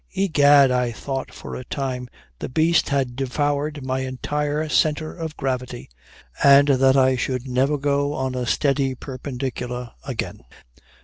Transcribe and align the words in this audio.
Egad, 0.15 0.71
I 0.71 0.91
thought 0.91 1.31
for 1.31 1.53
a 1.53 1.63
time 1.63 2.07
the 2.39 2.49
beast 2.49 2.89
had 2.89 3.15
devoured 3.15 3.85
my 3.85 3.99
entire 3.99 4.67
centre 4.67 5.13
of 5.13 5.37
gravity, 5.37 5.91
and 6.43 6.69
that 6.69 6.97
I 6.97 7.15
should 7.15 7.47
never 7.47 7.77
go 7.77 8.13
on 8.13 8.33
a 8.33 8.47
steady 8.47 8.95
perpendicular 8.95 9.91
again." 10.03 10.41